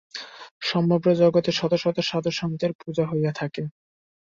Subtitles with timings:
[0.61, 3.63] সমগ্র জগতে শত শত সাধু-সন্তের পূজা হইয়া থাকে।